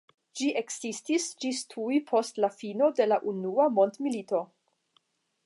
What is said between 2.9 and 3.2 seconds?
de